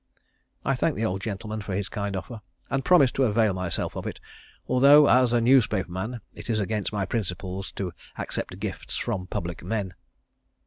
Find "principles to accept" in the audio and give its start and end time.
7.05-8.57